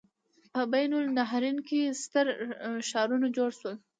په 0.53 0.61
بین 0.71 0.91
النهرین 1.01 1.57
کې 1.67 1.95
ستر 2.01 2.27
ښارونه 2.89 3.27
جوړ 3.37 3.49
شول. 3.59 3.75